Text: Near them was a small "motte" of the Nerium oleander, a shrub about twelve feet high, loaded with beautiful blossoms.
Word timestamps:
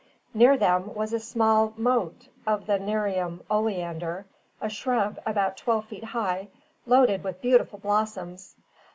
Near 0.33 0.57
them 0.57 0.95
was 0.95 1.13
a 1.13 1.19
small 1.19 1.73
"motte" 1.77 2.27
of 2.47 2.65
the 2.65 2.79
Nerium 2.79 3.41
oleander, 3.51 4.25
a 4.59 4.67
shrub 4.67 5.19
about 5.27 5.57
twelve 5.57 5.85
feet 5.89 6.05
high, 6.05 6.47
loaded 6.87 7.23
with 7.23 7.39
beautiful 7.43 7.77
blossoms. 7.77 8.55